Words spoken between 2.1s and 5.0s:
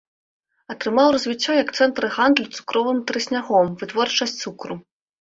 гандлю цукровым трыснягом, вытворчасць цукру.